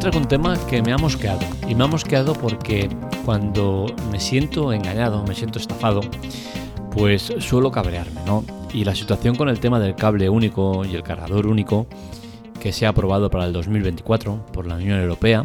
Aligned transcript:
traigo 0.00 0.18
un 0.18 0.28
tema 0.28 0.56
que 0.66 0.80
me 0.80 0.92
ha 0.92 0.96
mosqueado. 0.96 1.40
Y 1.68 1.74
me 1.74 1.84
ha 1.84 1.86
mosqueado 1.86 2.32
porque 2.32 2.88
cuando 3.26 3.86
me 4.10 4.18
siento 4.18 4.72
engañado, 4.72 5.22
me 5.24 5.34
siento 5.34 5.58
estafado, 5.58 6.00
pues 6.90 7.30
suelo 7.38 7.70
cabrearme, 7.70 8.22
¿no? 8.24 8.42
Y 8.72 8.84
la 8.84 8.94
situación 8.94 9.36
con 9.36 9.50
el 9.50 9.60
tema 9.60 9.78
del 9.78 9.94
cable 9.94 10.30
único 10.30 10.86
y 10.86 10.94
el 10.94 11.02
cargador 11.02 11.46
único, 11.46 11.86
que 12.60 12.72
se 12.72 12.86
ha 12.86 12.90
aprobado 12.90 13.30
para 13.30 13.44
el 13.44 13.52
2024 13.52 14.46
por 14.46 14.66
la 14.66 14.76
Unión 14.76 14.98
Europea, 14.98 15.44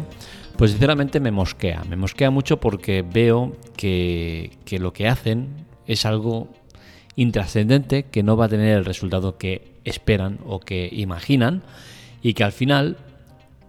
pues 0.56 0.70
sinceramente 0.70 1.20
me 1.20 1.30
mosquea. 1.30 1.84
Me 1.84 1.96
mosquea 1.96 2.30
mucho 2.30 2.58
porque 2.58 3.02
veo 3.02 3.52
que, 3.76 4.52
que 4.64 4.78
lo 4.78 4.94
que 4.94 5.06
hacen 5.06 5.66
es 5.86 6.06
algo 6.06 6.48
intrascendente 7.14 8.04
que 8.04 8.22
no 8.22 8.38
va 8.38 8.46
a 8.46 8.48
tener 8.48 8.78
el 8.78 8.86
resultado 8.86 9.36
que 9.36 9.74
esperan 9.84 10.38
o 10.46 10.60
que 10.60 10.88
imaginan 10.90 11.62
y 12.22 12.32
que 12.32 12.44
al 12.44 12.52
final 12.52 12.96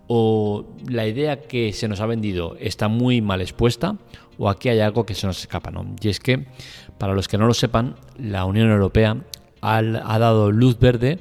o 0.08 0.66
la 0.90 1.06
idea 1.06 1.42
que 1.42 1.74
se 1.74 1.88
nos 1.88 2.00
ha 2.00 2.06
vendido 2.06 2.56
está 2.60 2.88
muy 2.88 3.22
mal 3.22 3.42
expuesta 3.42 3.98
o 4.38 4.50
aquí 4.50 4.70
hay 4.70 4.80
algo 4.80 5.06
que 5.06 5.16
se 5.16 5.28
nos 5.28 5.40
escapa. 5.40 5.72
¿no? 5.72 5.86
Y 6.02 6.10
es 6.10 6.20
que, 6.20 6.46
para 6.98 7.14
los 7.14 7.28
que 7.28 7.38
no 7.38 7.48
lo 7.48 7.54
sepan, 7.54 7.96
la 8.18 8.46
Unión 8.46 8.70
Europea 8.70 9.18
ha, 9.62 9.82
dado 9.82 10.52
luz 10.52 10.80
verde 10.80 11.20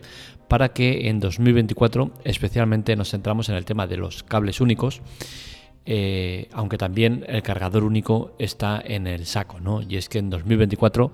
para 0.48 0.68
que 0.68 1.09
en 1.09 1.18
2024 1.20 2.12
especialmente 2.24 2.95
nos 2.95 3.10
centramos 3.10 3.48
en 3.48 3.56
el 3.56 3.64
tema 3.64 3.86
de 3.86 3.96
los 3.96 4.22
cables 4.22 4.60
únicos. 4.60 5.00
Eh, 5.88 6.48
aunque 6.52 6.78
también 6.78 7.24
el 7.28 7.42
cargador 7.42 7.84
único 7.84 8.34
está 8.40 8.82
en 8.84 9.06
el 9.06 9.24
saco, 9.24 9.60
¿no? 9.60 9.82
Y 9.82 9.96
es 9.96 10.09
que 10.09 10.18
en 10.18 10.30
2024 10.30 11.12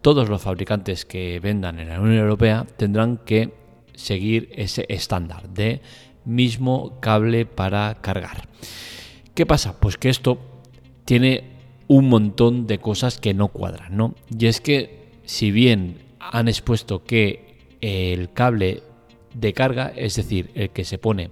todos 0.00 0.30
los 0.30 0.40
fabricantes 0.40 1.04
que 1.04 1.40
vendan 1.40 1.78
en 1.78 1.90
la 1.90 2.00
Unión 2.00 2.20
Europea 2.20 2.66
tendrán 2.78 3.18
que 3.18 3.52
seguir 3.94 4.50
ese 4.54 4.86
estándar 4.88 5.50
de 5.50 5.82
mismo 6.24 6.98
cable 7.00 7.46
para 7.46 7.96
cargar. 8.00 8.48
¿Qué 9.34 9.46
pasa? 9.46 9.78
Pues 9.80 9.96
que 9.96 10.08
esto 10.08 10.38
tiene 11.04 11.54
un 11.88 12.08
montón 12.08 12.66
de 12.66 12.78
cosas 12.78 13.18
que 13.18 13.34
no 13.34 13.48
cuadran, 13.48 13.96
¿no? 13.96 14.14
Y 14.36 14.46
es 14.46 14.60
que 14.60 15.04
si 15.24 15.50
bien 15.50 15.98
han 16.18 16.48
expuesto 16.48 17.04
que 17.04 17.76
el 17.80 18.32
cable 18.32 18.82
de 19.34 19.52
carga, 19.52 19.92
es 19.94 20.16
decir, 20.16 20.50
el 20.54 20.70
que 20.70 20.84
se 20.84 20.98
pone 20.98 21.30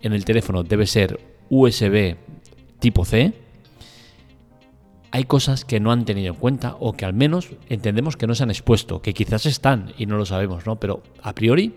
en 0.00 0.12
el 0.12 0.24
teléfono 0.24 0.62
debe 0.62 0.86
ser 0.86 1.20
USB 1.48 2.16
tipo 2.80 3.04
C, 3.04 3.32
hay 5.10 5.24
cosas 5.24 5.64
que 5.64 5.80
no 5.80 5.92
han 5.92 6.04
tenido 6.04 6.34
en 6.34 6.40
cuenta 6.40 6.76
o 6.80 6.92
que 6.92 7.04
al 7.04 7.14
menos 7.14 7.50
entendemos 7.68 8.16
que 8.16 8.26
no 8.26 8.34
se 8.34 8.42
han 8.42 8.50
expuesto, 8.50 9.00
que 9.00 9.14
quizás 9.14 9.46
están 9.46 9.92
y 9.96 10.06
no 10.06 10.16
lo 10.16 10.26
sabemos, 10.26 10.66
¿no? 10.66 10.76
Pero 10.76 11.02
a 11.22 11.34
priori 11.34 11.74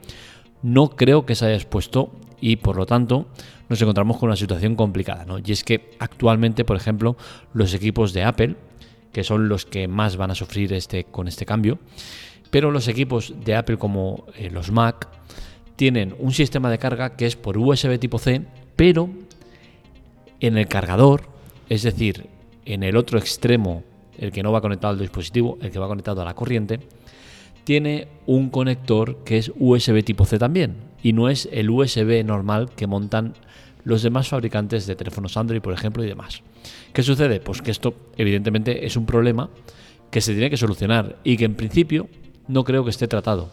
no 0.61 0.89
creo 0.89 1.25
que 1.25 1.35
se 1.35 1.45
haya 1.45 1.55
expuesto 1.55 2.11
y 2.41 2.57
por 2.57 2.75
lo 2.75 2.85
tanto 2.85 3.27
nos 3.69 3.81
encontramos 3.81 4.17
con 4.17 4.29
una 4.29 4.35
situación 4.35 4.75
complicada. 4.75 5.25
¿no? 5.25 5.37
Y 5.39 5.51
es 5.51 5.63
que 5.63 5.91
actualmente, 5.99 6.65
por 6.65 6.75
ejemplo, 6.77 7.17
los 7.53 7.73
equipos 7.73 8.13
de 8.13 8.23
Apple, 8.23 8.55
que 9.11 9.23
son 9.23 9.49
los 9.49 9.65
que 9.65 9.87
más 9.87 10.17
van 10.17 10.31
a 10.31 10.35
sufrir 10.35 10.73
este, 10.73 11.05
con 11.05 11.27
este 11.27 11.45
cambio, 11.45 11.79
pero 12.49 12.71
los 12.71 12.87
equipos 12.87 13.33
de 13.45 13.55
Apple 13.55 13.77
como 13.77 14.25
eh, 14.35 14.49
los 14.49 14.71
Mac 14.71 15.07
tienen 15.75 16.15
un 16.19 16.33
sistema 16.33 16.69
de 16.69 16.79
carga 16.79 17.15
que 17.15 17.25
es 17.25 17.35
por 17.35 17.57
USB 17.57 17.99
tipo 17.99 18.17
C, 18.17 18.41
pero 18.75 19.09
en 20.39 20.57
el 20.57 20.67
cargador, 20.67 21.29
es 21.69 21.83
decir, 21.83 22.27
en 22.65 22.83
el 22.83 22.97
otro 22.97 23.19
extremo, 23.19 23.83
el 24.17 24.31
que 24.31 24.43
no 24.43 24.51
va 24.51 24.61
conectado 24.61 24.93
al 24.93 24.99
dispositivo, 24.99 25.57
el 25.61 25.71
que 25.71 25.79
va 25.79 25.87
conectado 25.87 26.21
a 26.21 26.25
la 26.25 26.33
corriente, 26.33 26.79
tiene 27.63 28.07
un 28.25 28.49
conector 28.49 29.23
que 29.23 29.37
es 29.37 29.51
USB 29.57 30.03
tipo 30.03 30.25
C 30.25 30.39
también 30.39 30.88
y 31.03 31.13
no 31.13 31.29
es 31.29 31.47
el 31.51 31.69
USB 31.69 32.23
normal 32.25 32.69
que 32.75 32.87
montan 32.87 33.33
los 33.83 34.03
demás 34.03 34.27
fabricantes 34.27 34.85
de 34.87 34.95
teléfonos 34.95 35.37
Android, 35.37 35.61
por 35.61 35.73
ejemplo, 35.73 36.03
y 36.03 36.07
demás. 36.07 36.41
¿Qué 36.93 37.03
sucede? 37.03 37.39
Pues 37.39 37.61
que 37.61 37.71
esto 37.71 37.93
evidentemente 38.17 38.85
es 38.85 38.97
un 38.97 39.05
problema 39.05 39.49
que 40.11 40.21
se 40.21 40.33
tiene 40.33 40.49
que 40.49 40.57
solucionar 40.57 41.17
y 41.23 41.37
que 41.37 41.45
en 41.45 41.55
principio 41.55 42.07
no 42.47 42.63
creo 42.63 42.83
que 42.83 42.89
esté 42.89 43.07
tratado. 43.07 43.49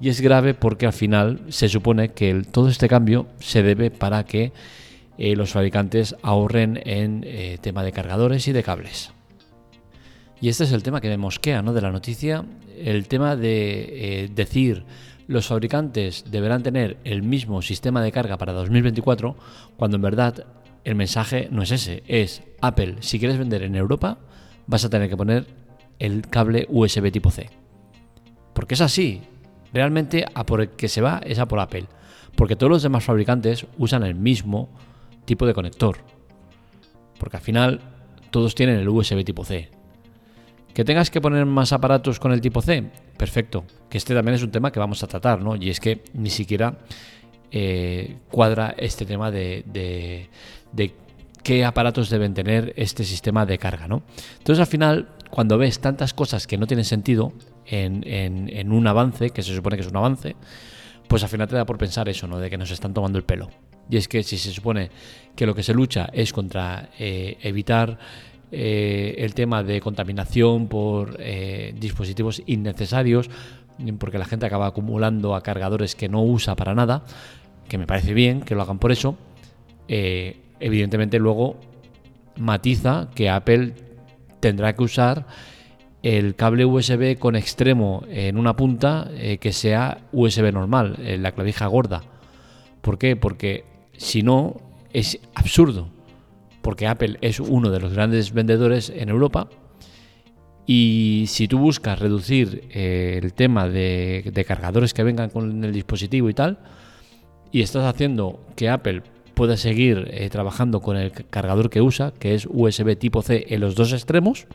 Y 0.00 0.08
es 0.08 0.20
grave 0.20 0.54
porque 0.54 0.86
al 0.86 0.92
final 0.92 1.40
se 1.48 1.68
supone 1.68 2.10
que 2.10 2.42
todo 2.50 2.68
este 2.68 2.88
cambio 2.88 3.26
se 3.38 3.62
debe 3.62 3.90
para 3.90 4.24
que 4.24 4.52
eh, 5.18 5.36
los 5.36 5.50
fabricantes 5.50 6.16
ahorren 6.22 6.80
en 6.86 7.22
eh, 7.26 7.58
tema 7.60 7.84
de 7.84 7.92
cargadores 7.92 8.48
y 8.48 8.52
de 8.52 8.62
cables. 8.62 9.12
Y 10.40 10.48
este 10.48 10.64
es 10.64 10.72
el 10.72 10.82
tema 10.82 11.02
que 11.02 11.08
me 11.08 11.18
mosquea 11.18 11.60
¿no? 11.60 11.74
de 11.74 11.82
la 11.82 11.90
noticia, 11.90 12.46
el 12.78 13.06
tema 13.08 13.36
de 13.36 14.22
eh, 14.24 14.30
decir 14.34 14.84
los 15.30 15.46
fabricantes 15.46 16.24
deberán 16.28 16.64
tener 16.64 16.96
el 17.04 17.22
mismo 17.22 17.62
sistema 17.62 18.02
de 18.02 18.10
carga 18.10 18.36
para 18.36 18.52
2024, 18.52 19.36
cuando 19.76 19.96
en 19.96 20.02
verdad 20.02 20.44
el 20.82 20.96
mensaje 20.96 21.46
no 21.52 21.62
es 21.62 21.70
ese, 21.70 22.02
es 22.08 22.42
Apple, 22.60 22.96
si 22.98 23.20
quieres 23.20 23.38
vender 23.38 23.62
en 23.62 23.76
Europa, 23.76 24.18
vas 24.66 24.84
a 24.84 24.90
tener 24.90 25.08
que 25.08 25.16
poner 25.16 25.46
el 26.00 26.26
cable 26.26 26.66
USB 26.68 27.12
tipo 27.12 27.30
C. 27.30 27.48
Porque 28.52 28.74
es 28.74 28.80
así, 28.80 29.20
realmente 29.72 30.24
a 30.34 30.44
por 30.44 30.62
el 30.62 30.70
que 30.70 30.88
se 30.88 31.00
va 31.00 31.20
es 31.24 31.38
a 31.38 31.46
por 31.46 31.60
Apple, 31.60 31.86
porque 32.34 32.56
todos 32.56 32.70
los 32.70 32.82
demás 32.82 33.04
fabricantes 33.04 33.66
usan 33.78 34.02
el 34.02 34.16
mismo 34.16 34.68
tipo 35.26 35.46
de 35.46 35.54
conector. 35.54 35.98
Porque 37.20 37.36
al 37.36 37.42
final 37.44 37.80
todos 38.32 38.56
tienen 38.56 38.80
el 38.80 38.88
USB 38.88 39.24
tipo 39.24 39.44
C. 39.44 39.70
Que 40.74 40.84
tengas 40.84 41.10
que 41.10 41.20
poner 41.20 41.46
más 41.46 41.72
aparatos 41.72 42.20
con 42.20 42.32
el 42.32 42.40
tipo 42.40 42.62
C, 42.62 42.84
perfecto. 43.16 43.64
Que 43.88 43.98
este 43.98 44.14
también 44.14 44.34
es 44.34 44.42
un 44.42 44.50
tema 44.50 44.70
que 44.70 44.78
vamos 44.78 45.02
a 45.02 45.06
tratar, 45.06 45.42
¿no? 45.42 45.56
Y 45.56 45.70
es 45.70 45.80
que 45.80 46.02
ni 46.14 46.30
siquiera 46.30 46.78
eh, 47.52 48.18
cuadra 48.30 48.74
este 48.78 49.04
tema 49.04 49.32
de, 49.32 49.64
de, 49.66 50.94
qué 51.42 51.64
aparatos 51.64 52.08
deben 52.08 52.32
tener 52.32 52.72
este 52.76 53.02
sistema 53.02 53.44
de 53.44 53.58
carga, 53.58 53.88
¿no? 53.88 54.02
Entonces 54.38 54.60
al 54.60 54.68
final, 54.68 55.08
cuando 55.30 55.58
ves 55.58 55.80
tantas 55.80 56.14
cosas 56.14 56.46
que 56.46 56.56
no 56.56 56.68
tienen 56.68 56.84
sentido 56.84 57.32
en, 57.66 58.04
en, 58.06 58.70
un 58.70 58.86
avance, 58.86 59.30
que 59.30 59.42
se 59.42 59.54
supone 59.54 59.76
que 59.76 59.82
es 59.82 59.88
un 59.88 59.96
avance, 59.96 60.36
pues 61.08 61.24
al 61.24 61.28
final 61.28 61.48
te 61.48 61.56
da 61.56 61.66
por 61.66 61.76
pensar 61.76 62.08
eso, 62.08 62.28
¿no? 62.28 62.38
De 62.38 62.48
que 62.50 62.56
nos 62.56 62.70
están 62.70 62.94
tomando 62.94 63.18
el 63.18 63.24
pelo. 63.24 63.50
Y 63.90 63.96
es 63.96 64.06
que 64.06 64.22
si 64.22 64.38
se 64.38 64.52
supone 64.52 64.90
que 65.34 65.44
lo 65.44 65.54
que 65.54 65.64
se 65.64 65.74
lucha 65.74 66.08
es 66.12 66.32
contra 66.32 66.90
eh, 67.00 67.36
evitar 67.42 67.98
eh, 68.52 69.14
el 69.18 69.34
tema 69.34 69.62
de 69.62 69.80
contaminación 69.80 70.66
por 70.66 71.16
eh, 71.20 71.72
dispositivos 71.78 72.42
innecesarios, 72.46 73.30
porque 73.98 74.18
la 74.18 74.24
gente 74.24 74.46
acaba 74.46 74.66
acumulando 74.66 75.34
a 75.34 75.42
cargadores 75.42 75.94
que 75.94 76.08
no 76.08 76.22
usa 76.22 76.56
para 76.56 76.74
nada, 76.74 77.04
que 77.68 77.78
me 77.78 77.86
parece 77.86 78.12
bien 78.12 78.40
que 78.40 78.54
lo 78.54 78.62
hagan 78.62 78.78
por 78.78 78.92
eso. 78.92 79.16
Eh, 79.88 80.36
evidentemente 80.58 81.18
luego 81.18 81.60
matiza 82.36 83.08
que 83.14 83.30
Apple 83.30 83.74
tendrá 84.40 84.74
que 84.74 84.82
usar 84.82 85.26
el 86.02 86.34
cable 86.34 86.64
USB 86.64 87.18
con 87.18 87.36
extremo 87.36 88.02
en 88.08 88.38
una 88.38 88.56
punta 88.56 89.10
que 89.38 89.52
sea 89.52 89.98
USB 90.12 90.50
normal, 90.52 90.96
la 91.18 91.32
clavija 91.32 91.66
gorda. 91.66 92.02
¿Por 92.80 92.98
qué? 92.98 93.16
Porque 93.16 93.64
si 93.96 94.22
no 94.22 94.56
es 94.92 95.20
absurdo 95.34 95.90
porque 96.62 96.86
Apple 96.86 97.18
es 97.20 97.40
uno 97.40 97.70
de 97.70 97.80
los 97.80 97.92
grandes 97.92 98.32
vendedores 98.32 98.90
en 98.90 99.08
Europa. 99.08 99.48
Y 100.66 101.24
si 101.28 101.48
tú 101.48 101.58
buscas 101.58 101.98
reducir 101.98 102.68
eh, 102.70 103.18
el 103.22 103.32
tema 103.32 103.68
de, 103.68 104.44
cargadores 104.46 104.94
que 104.94 105.02
vengan 105.02 105.30
con 105.30 105.64
el 105.64 105.72
dispositivo 105.72 106.28
y 106.28 106.34
tal, 106.34 106.58
y 107.50 107.62
estás 107.62 107.84
haciendo 107.84 108.44
que 108.54 108.68
Apple 108.68 109.02
pueda 109.34 109.56
seguir 109.56 110.08
eh, 110.12 110.28
trabajando 110.30 110.80
con 110.80 110.96
el 110.96 111.12
cargador 111.12 111.70
que 111.70 111.80
usa, 111.80 112.12
que 112.12 112.34
es 112.34 112.46
USB 112.48 112.96
tipo 112.96 113.22
C 113.22 113.46
en 113.48 113.60
los 113.60 113.74
dos 113.74 113.92
extremos, 113.92 114.46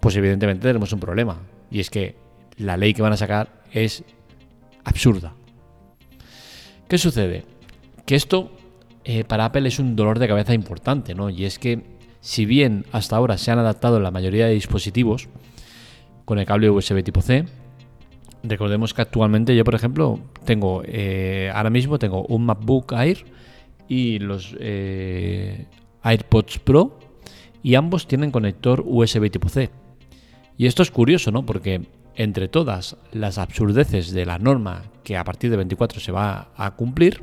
pues 0.00 0.14
evidentemente 0.16 0.68
tenemos 0.68 0.92
un 0.92 1.00
problema. 1.00 1.40
Y 1.70 1.80
es 1.80 1.90
que 1.90 2.14
la 2.58 2.76
ley 2.76 2.94
que 2.94 3.02
van 3.02 3.12
a 3.12 3.16
sacar 3.16 3.64
es 3.72 4.04
absurda. 4.84 5.34
¿Qué 6.88 6.98
sucede? 6.98 7.44
Que 8.06 8.14
esto 8.14 8.52
eh, 9.04 9.24
para 9.24 9.46
Apple 9.46 9.68
es 9.68 9.78
un 9.78 9.96
dolor 9.96 10.18
de 10.18 10.28
cabeza 10.28 10.54
importante, 10.54 11.14
¿no? 11.14 11.30
Y 11.30 11.44
es 11.44 11.58
que 11.58 11.82
si 12.20 12.46
bien 12.46 12.86
hasta 12.92 13.16
ahora 13.16 13.36
se 13.36 13.50
han 13.50 13.58
adaptado 13.58 14.00
la 14.00 14.10
mayoría 14.10 14.46
de 14.46 14.54
dispositivos 14.54 15.28
con 16.24 16.38
el 16.38 16.46
cable 16.46 16.70
USB 16.70 17.02
tipo 17.02 17.20
C, 17.20 17.44
recordemos 18.42 18.94
que 18.94 19.02
actualmente 19.02 19.54
yo, 19.54 19.64
por 19.64 19.74
ejemplo, 19.74 20.20
tengo 20.44 20.82
eh, 20.86 21.50
ahora 21.54 21.70
mismo 21.70 21.98
tengo 21.98 22.24
un 22.26 22.46
MacBook 22.46 22.92
Air 22.92 23.24
y 23.88 24.18
los 24.20 24.56
eh, 24.58 25.66
AirPods 26.02 26.58
Pro 26.60 26.98
y 27.62 27.74
ambos 27.74 28.06
tienen 28.06 28.30
conector 28.30 28.82
USB 28.86 29.30
tipo 29.30 29.48
C. 29.48 29.70
Y 30.56 30.66
esto 30.66 30.82
es 30.82 30.90
curioso, 30.90 31.30
¿no? 31.30 31.44
Porque 31.44 31.82
entre 32.14 32.48
todas 32.48 32.96
las 33.12 33.38
absurdeces 33.38 34.12
de 34.12 34.24
la 34.24 34.38
norma 34.38 34.84
que 35.02 35.16
a 35.16 35.24
partir 35.24 35.50
de 35.50 35.56
24 35.56 36.00
se 36.00 36.12
va 36.12 36.48
a 36.56 36.70
cumplir, 36.72 37.22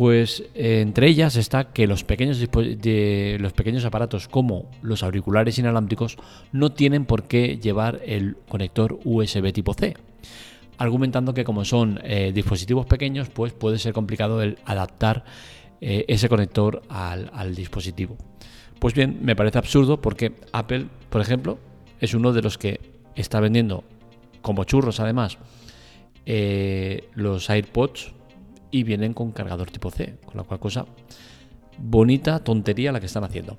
pues 0.00 0.44
eh, 0.54 0.80
entre 0.80 1.08
ellas 1.08 1.36
está 1.36 1.74
que 1.74 1.86
los 1.86 2.04
pequeños, 2.04 2.38
los 2.40 3.52
pequeños 3.52 3.84
aparatos 3.84 4.28
como 4.28 4.70
los 4.80 5.02
auriculares 5.02 5.58
inalámbricos 5.58 6.16
no 6.52 6.72
tienen 6.72 7.04
por 7.04 7.24
qué 7.24 7.58
llevar 7.58 8.00
el 8.06 8.38
conector 8.48 8.98
USB 9.04 9.52
tipo 9.52 9.74
C, 9.74 9.94
argumentando 10.78 11.34
que 11.34 11.44
como 11.44 11.66
son 11.66 12.00
eh, 12.02 12.32
dispositivos 12.34 12.86
pequeños, 12.86 13.28
pues 13.28 13.52
puede 13.52 13.78
ser 13.78 13.92
complicado 13.92 14.40
el 14.40 14.56
adaptar 14.64 15.22
eh, 15.82 16.06
ese 16.08 16.30
conector 16.30 16.80
al, 16.88 17.54
dispositivo. 17.54 18.16
Pues 18.78 18.94
bien, 18.94 19.18
me 19.20 19.36
parece 19.36 19.58
absurdo 19.58 20.00
porque 20.00 20.32
Apple, 20.52 20.86
por 21.10 21.20
ejemplo, 21.20 21.58
es 22.00 22.14
uno 22.14 22.32
de 22.32 22.40
los 22.40 22.56
que 22.56 22.80
está 23.16 23.38
vendiendo 23.38 23.84
como 24.40 24.64
churros 24.64 24.98
además 24.98 25.36
los 26.24 27.50
AirPods 27.50 28.14
y 28.70 28.82
vienen 28.84 29.14
con 29.14 29.32
cargador 29.32 29.70
tipo 29.70 29.90
C, 29.90 30.16
con 30.24 30.36
la 30.36 30.42
cual 30.44 30.60
cosa 30.60 30.86
bonita 31.80 32.40
tontería 32.40 32.92
la 32.92 33.00
que 33.00 33.06
están 33.06 33.24
haciendo. 33.24 33.58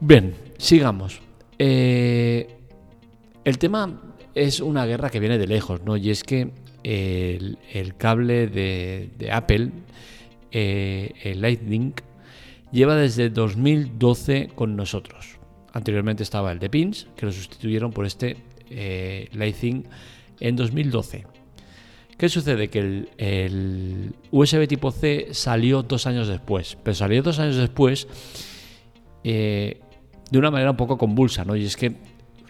Bien, 0.00 0.34
sigamos. 0.58 1.20
Eh, 1.58 2.48
el 3.44 3.58
tema 3.58 4.00
es 4.34 4.60
una 4.60 4.86
guerra 4.86 5.10
que 5.10 5.20
viene 5.20 5.38
de 5.38 5.46
lejos, 5.46 5.82
¿no? 5.82 5.96
Y 5.96 6.10
es 6.10 6.22
que 6.22 6.50
el, 6.82 7.94
cable 7.96 8.48
de, 8.48 9.30
Apple, 9.30 9.70
eh, 10.50 11.12
el 11.22 11.40
Lightning, 11.40 11.94
lleva 12.70 12.96
desde 12.96 13.30
2012 13.30 14.48
con 14.54 14.76
nosotros. 14.76 15.38
Anteriormente 15.72 16.22
estaba 16.22 16.52
el 16.52 16.58
de 16.58 16.68
Pins, 16.68 17.06
que 17.16 17.26
lo 17.26 17.32
sustituyeron 17.32 17.92
por 17.92 18.06
este 18.06 18.36
eh, 18.70 19.28
Lightning 19.32 19.84
en 20.40 20.56
2012. 20.56 21.24
¿Qué 22.22 22.28
sucede? 22.28 22.68
Que 22.68 23.08
el, 23.18 24.14
USB 24.30 24.68
tipo 24.68 24.92
C 24.92 25.30
salió 25.32 25.82
dos 25.82 26.06
años 26.06 26.28
después, 26.28 26.78
pero 26.80 26.94
salió 26.94 27.20
dos 27.20 27.40
años 27.40 27.56
después 27.56 28.06
eh, 29.24 29.80
de 30.30 30.38
una 30.38 30.52
manera 30.52 30.70
un 30.70 30.76
poco 30.76 30.96
convulsa, 30.96 31.44
¿no? 31.44 31.56
Y 31.56 31.64
es 31.64 31.76
que 31.76 31.96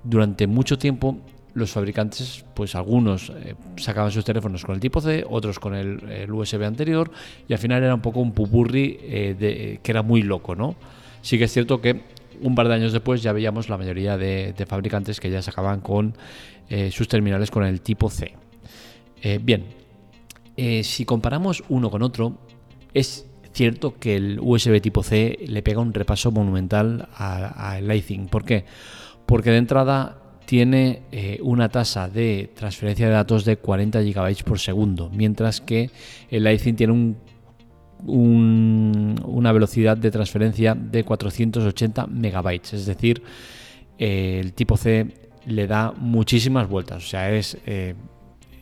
durante 0.04 0.46
mucho 0.46 0.76
tiempo 0.76 1.16
los 1.54 1.70
fabricantes, 1.70 2.44
pues 2.52 2.74
algunos 2.74 3.30
eh, 3.30 3.54
sacaban 3.76 4.10
sus 4.12 4.26
teléfonos 4.26 4.62
con 4.62 4.74
el 4.74 4.80
tipo 4.82 5.00
C, 5.00 5.24
otros 5.26 5.58
con 5.58 5.74
el, 5.74 6.30
USB 6.30 6.64
anterior, 6.64 7.10
y 7.48 7.54
al 7.54 7.58
final 7.58 7.82
era 7.82 7.94
un 7.94 8.02
poco 8.02 8.20
un 8.20 8.32
pupurri 8.32 8.98
eh, 9.00 9.80
que 9.82 9.90
era 9.90 10.02
muy 10.02 10.20
loco, 10.20 10.54
¿no? 10.54 10.76
Sí 11.22 11.38
que 11.38 11.44
es 11.44 11.50
cierto 11.50 11.80
que 11.80 12.02
un 12.42 12.54
par 12.54 12.68
de 12.68 12.74
años 12.74 12.92
después 12.92 13.22
ya 13.22 13.32
veíamos 13.32 13.70
la 13.70 13.78
mayoría 13.78 14.18
de, 14.18 14.66
fabricantes 14.68 15.18
que 15.18 15.30
ya 15.30 15.40
sacaban 15.40 15.80
con 15.80 16.14
sus 16.90 17.08
terminales 17.08 17.50
con 17.50 17.64
el 17.64 17.80
tipo 17.80 18.10
C. 18.10 18.34
bien, 19.42 19.64
si 20.82 21.04
comparamos 21.04 21.62
uno 21.68 21.90
con 21.90 22.02
otro, 22.02 22.38
es 22.94 23.26
cierto 23.52 23.98
que 23.98 24.16
el 24.16 24.38
USB 24.40 24.80
tipo 24.80 25.02
C 25.02 25.38
le 25.46 25.62
pega 25.62 25.80
un 25.80 25.94
repaso 25.94 26.30
monumental 26.30 27.08
al 27.14 27.86
Lightning. 27.86 28.26
¿Por 28.28 28.44
qué? 28.44 28.64
Porque 29.26 29.50
de 29.50 29.58
entrada 29.58 30.22
tiene 30.46 31.02
eh, 31.12 31.38
una 31.42 31.68
tasa 31.68 32.08
de 32.08 32.50
transferencia 32.54 33.06
de 33.06 33.12
datos 33.12 33.44
de 33.44 33.56
40 33.56 34.02
GB 34.02 34.44
por 34.44 34.58
segundo, 34.58 35.10
mientras 35.10 35.60
que 35.60 35.90
el 36.30 36.44
Lightning 36.44 36.76
tiene 36.76 37.14
una 38.04 39.52
velocidad 39.52 39.96
de 39.96 40.10
transferencia 40.10 40.74
de 40.74 41.04
480 41.04 42.08
megabytes, 42.08 42.74
es 42.74 42.86
decir, 42.86 43.22
eh, 43.96 44.40
el 44.42 44.52
tipo 44.54 44.76
C 44.76 45.06
le 45.46 45.66
da 45.68 45.92
muchísimas 45.96 46.68
vueltas, 46.68 47.04
o 47.04 47.06
sea, 47.06 47.30
es 47.30 47.56
eh, 47.64 47.94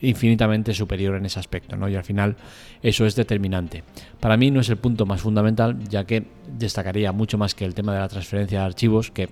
infinitamente 0.01 0.73
superior 0.73 1.15
en 1.15 1.25
ese 1.25 1.39
aspecto, 1.39 1.75
¿no? 1.75 1.87
Y 1.87 1.95
al 1.95 2.03
final 2.03 2.35
eso 2.81 3.05
es 3.05 3.15
determinante. 3.15 3.83
Para 4.19 4.37
mí 4.37 4.51
no 4.51 4.59
es 4.61 4.69
el 4.69 4.77
punto 4.77 5.05
más 5.05 5.21
fundamental, 5.21 5.77
ya 5.87 6.05
que 6.05 6.25
destacaría 6.57 7.11
mucho 7.11 7.37
más 7.37 7.55
que 7.55 7.65
el 7.65 7.73
tema 7.73 7.93
de 7.93 7.99
la 7.99 8.07
transferencia 8.07 8.59
de 8.59 8.65
archivos, 8.65 9.11
que 9.11 9.29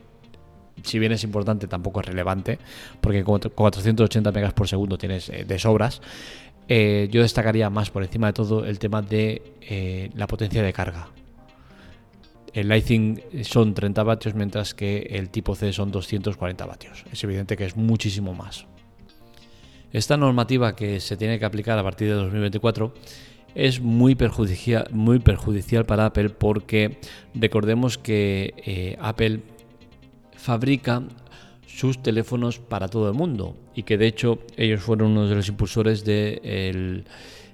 si 0.83 0.99
bien 0.99 1.11
es 1.11 1.23
importante, 1.23 1.67
tampoco 1.67 2.01
es 2.01 2.07
relevante, 2.07 2.59
porque 3.01 3.23
con 3.23 3.39
480 3.39 4.31
megas 4.31 4.53
por 4.53 4.67
segundo 4.67 4.97
tienes 4.97 5.29
eh, 5.29 5.45
de 5.45 5.59
sobras. 5.59 6.01
Eh, 6.67 7.09
yo 7.11 7.21
destacaría 7.21 7.69
más 7.69 7.89
por 7.89 8.03
encima 8.03 8.27
de 8.27 8.33
todo 8.33 8.63
el 8.63 8.77
tema 8.77 9.01
de 9.01 9.41
eh, 9.61 10.11
la 10.13 10.27
potencia 10.27 10.61
de 10.61 10.71
carga. 10.71 11.09
El 12.53 12.67
Lightning 12.67 13.21
son 13.43 13.73
30 13.73 14.03
vatios, 14.03 14.35
mientras 14.35 14.73
que 14.73 15.07
el 15.11 15.29
tipo 15.29 15.55
C 15.55 15.71
son 15.73 15.91
240 15.91 16.65
vatios. 16.65 17.05
Es 17.11 17.23
evidente 17.23 17.57
que 17.57 17.65
es 17.65 17.75
muchísimo 17.75 18.33
más. 18.33 18.65
Esta 19.91 20.17
normativa 20.17 20.75
que 20.75 20.99
se 20.99 21.17
tiene 21.17 21.39
que 21.39 21.45
aplicar 21.45 21.77
a 21.79 21.83
partir 21.83 22.07
de 22.07 22.13
2024 22.13 22.93
es 23.55 23.81
muy 23.81 24.15
perjudicial, 24.15 24.87
muy 24.91 25.19
perjudicial 25.19 25.85
para 25.85 26.05
Apple 26.05 26.29
porque 26.29 26.99
recordemos 27.33 27.97
que 27.97 28.97
Apple 29.01 29.41
fabrica 30.35 31.03
sus 31.65 32.01
teléfonos 32.01 32.59
para 32.59 32.87
todo 32.87 33.07
el 33.07 33.15
mundo 33.15 33.55
y 33.73 33.83
que 33.83 33.97
de 33.97 34.07
hecho 34.07 34.39
ellos 34.57 34.81
fueron 34.81 35.11
uno 35.11 35.27
de 35.27 35.35
los 35.35 35.47
impulsores 35.47 36.03
del 36.03 37.05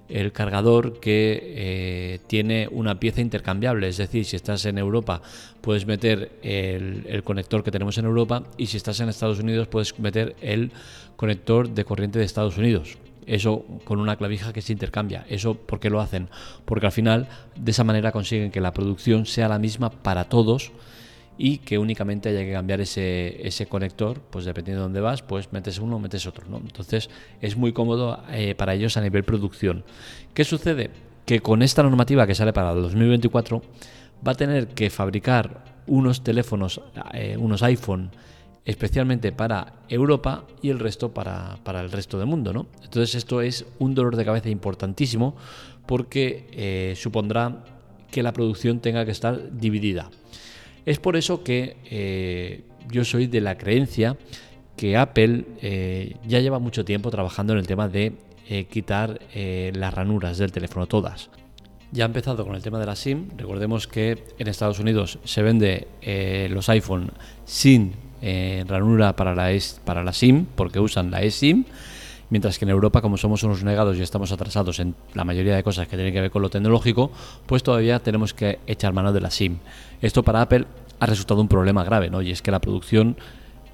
el 0.10 0.32
cargador 0.32 1.00
que 1.00 1.42
eh, 1.44 2.20
tiene 2.28 2.68
una 2.72 3.00
pieza 3.00 3.22
intercambiable, 3.22 3.88
es 3.88 3.98
decir, 3.98 4.26
si 4.26 4.36
estás 4.36 4.66
en 4.66 4.78
Europa 4.78 5.22
puedes 5.62 5.86
meter 5.86 6.32
el, 6.44 7.06
el, 7.08 7.24
conector 7.24 7.64
que 7.64 7.72
tenemos 7.72 7.98
en 7.98 8.06
Europa 8.06 8.44
y 8.58 8.68
si 8.68 8.78
estás 8.78 9.00
en 9.00 9.10
Estados 9.10 9.40
Unidos 9.40 9.68
puedes 9.68 9.98
meter 10.00 10.36
el 10.42 10.72
conector 11.16 11.70
de 11.70 11.86
corriente 11.86 12.20
de 12.20 12.26
Estados 12.26 12.58
Unidos. 12.58 12.98
Eso 13.26 13.66
con 13.84 14.00
una 14.00 14.18
clavija 14.18 14.54
que 14.54 14.62
se 14.62 14.74
intercambia. 14.74 15.26
Eso 15.30 15.56
¿por 15.56 15.80
qué 15.80 15.90
lo 15.90 16.00
hacen? 16.00 16.30
Porque 16.66 16.86
al 16.86 16.92
final 16.92 17.28
de 17.56 17.72
esa 17.72 17.84
manera 17.84 18.12
consiguen 18.12 18.52
que 18.52 18.62
la 18.62 18.74
producción 18.74 19.26
sea 19.26 19.48
la 19.48 19.58
misma 19.58 19.90
para 19.90 20.26
todos 20.26 20.72
y 21.38 21.58
que 21.60 21.78
únicamente 21.78 22.30
haya 22.30 22.40
que 22.40 22.54
cambiar 22.54 22.82
ese, 22.82 23.46
ese 23.46 23.66
conector, 23.66 24.22
pues 24.30 24.46
dependiendo 24.46 24.82
de 24.82 24.84
dónde 24.86 25.02
vas, 25.02 25.22
pues 25.22 25.52
metes 25.52 25.80
uno 25.80 26.00
metes 26.00 26.26
otro. 26.28 26.46
¿no? 26.48 26.58
Entonces 26.58 27.10
es 27.42 27.58
muy 27.58 27.74
cómodo 27.74 28.24
eh, 28.32 28.56
para 28.56 28.74
ellos 28.74 28.98
a 28.98 29.02
nivel 29.02 29.24
producción. 29.24 29.84
¿Qué 30.34 30.44
sucede? 30.44 30.92
Que 31.26 31.42
con 31.42 31.62
esta 31.62 31.84
normativa 31.84 32.26
que 32.28 32.36
sale 32.36 32.54
para 32.54 32.72
el 32.72 32.82
2024 32.82 33.62
va 34.26 34.32
a 34.32 34.36
tener 34.36 34.68
que 34.70 34.90
fabricar 34.90 35.76
unos 35.88 36.24
teléfonos, 36.24 36.82
eh, 37.14 37.36
unos 37.38 37.64
iPhone 37.64 38.12
especialmente 38.64 39.32
para 39.32 39.74
Europa 39.90 40.46
y 40.62 40.70
el 40.70 40.80
resto 40.80 41.14
para, 41.14 41.60
para, 41.64 41.82
el 41.82 41.92
resto 41.92 42.18
del 42.18 42.28
mundo. 42.28 42.52
¿no? 42.52 42.66
Entonces 42.84 43.16
esto 43.16 43.42
es 43.42 43.66
un 43.78 43.94
dolor 43.94 44.16
de 44.16 44.26
cabeza 44.26 44.50
importantísimo 44.50 45.36
porque 45.86 46.48
eh, 46.52 46.94
supondrá 46.96 47.64
que 48.10 48.24
la 48.24 48.34
producción 48.34 48.80
tenga 48.80 49.06
que 49.06 49.12
estar 49.12 49.56
dividida. 49.58 50.10
Es 50.86 51.00
por 51.00 51.16
eso 51.16 51.44
que 51.44 51.78
eh, 51.90 52.64
yo 52.92 53.04
soy 53.04 53.28
de 53.28 53.42
la 53.42 53.58
creencia 53.58 54.18
que 54.78 54.98
Apple 54.98 55.46
eh, 55.62 56.16
ya 56.28 56.40
lleva 56.40 56.60
mucho 56.60 56.86
tiempo 56.86 57.10
trabajando 57.10 57.54
en 57.54 57.60
el 57.60 57.68
tema 57.68 57.88
de 57.88 58.14
eh, 58.48 58.66
quitar 58.66 59.20
las 59.34 59.94
ranuras 59.94 60.38
del 60.38 60.52
teléfono, 60.52 60.86
todas. 60.86 61.30
Ya 61.92 62.04
ha 62.04 62.08
empezado 62.08 62.46
con 62.46 62.56
el 62.56 62.62
tema 62.62 62.78
de 62.80 62.86
la 62.86 62.96
SIM. 62.96 63.30
Recordemos 63.38 63.88
que 63.88 64.24
en 64.38 64.48
Estados 64.48 64.80
Unidos 64.80 65.18
se 65.24 65.42
vende 65.42 65.88
los 66.50 66.68
iPhone 66.70 67.12
sin 67.46 67.94
ranura 68.68 69.16
para 69.16 69.34
la, 69.34 69.58
para 69.86 70.04
la 70.04 70.14
SIM, 70.14 70.46
porque 70.56 70.80
usan 70.80 71.10
la 71.10 71.24
eSIM 71.24 71.66
mientras 72.30 72.58
que 72.58 72.66
en 72.66 72.70
Europa, 72.70 73.02
como 73.02 73.18
somos 73.18 73.44
unos 73.44 73.64
negados 73.64 73.98
y 73.98 74.02
estamos 74.02 74.32
atrasados 74.32 74.80
en 74.80 74.96
la 75.14 75.24
mayoría 75.24 75.56
de 75.56 75.64
cosas 75.64 75.88
que 75.88 75.96
tienen 75.96 76.14
que 76.14 76.22
ver 76.22 76.32
con 76.32 76.42
lo 76.42 76.50
tecnológico, 76.50 77.12
pues 77.46 77.64
todavía 77.64 78.00
tenemos 78.00 78.34
que 78.34 78.60
echar 78.68 78.94
mano 78.94 79.14
de 79.14 79.22
la 79.22 79.32
SIM. 79.32 79.58
Esto 80.02 80.24
para 80.24 80.42
Apple 80.42 80.66
ha 81.00 81.06
resultado 81.06 81.42
un 81.42 81.48
problema 81.48 81.84
grave, 81.84 82.10
¿no? 82.10 82.22
Y 82.22 82.32
es 82.32 82.42
que 82.42 82.52
la 82.52 82.60
producción 82.60 83.18